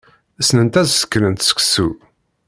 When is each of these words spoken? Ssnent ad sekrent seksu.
Ssnent 0.39 0.79
ad 0.81 0.87
sekrent 0.89 1.45
seksu. 1.47 1.87